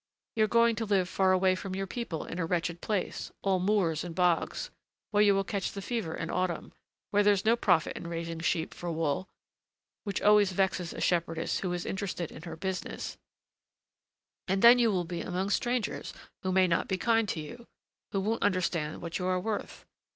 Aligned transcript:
You're 0.35 0.47
going 0.47 0.75
to 0.77 0.85
live 0.85 1.07
far 1.07 1.31
away 1.31 1.53
from 1.53 1.75
your 1.75 1.85
people 1.85 2.25
in 2.25 2.39
a 2.39 2.45
wretched 2.47 2.81
place, 2.81 3.31
all 3.43 3.59
moors 3.59 4.03
and 4.03 4.15
bogs, 4.15 4.71
where 5.11 5.21
you 5.21 5.35
will 5.35 5.43
catch 5.43 5.71
the 5.73 5.79
fever 5.83 6.15
in 6.15 6.31
autumn, 6.31 6.73
where 7.11 7.21
there's 7.21 7.45
no 7.45 7.55
profit 7.55 7.95
in 7.95 8.07
raising 8.07 8.39
sheep 8.39 8.73
for 8.73 8.91
wool, 8.91 9.27
which 10.03 10.19
always 10.19 10.53
vexes 10.53 10.91
a 10.91 11.01
shepherdess 11.01 11.59
who 11.59 11.71
is 11.71 11.85
interested 11.85 12.31
in 12.31 12.41
her 12.41 12.55
business; 12.55 13.15
and 14.47 14.63
then 14.63 14.79
you 14.79 14.89
will 14.91 15.05
be 15.05 15.21
among 15.21 15.51
strangers 15.51 16.15
who 16.41 16.51
may 16.51 16.65
not 16.67 16.87
be 16.87 16.97
kind 16.97 17.29
to 17.29 17.39
you, 17.39 17.67
who 18.11 18.21
won't 18.21 18.41
understand 18.41 19.03
what 19.03 19.19
you 19.19 19.27
are 19.27 19.39
worth. 19.39 19.85